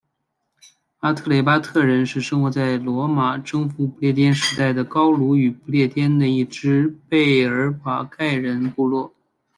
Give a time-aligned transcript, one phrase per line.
[1.01, 7.71] 阿特雷巴特人是生活在罗马征服不列颠时代的高卢与不列颠的一只贝尔
[8.09, 9.13] 盖人部落。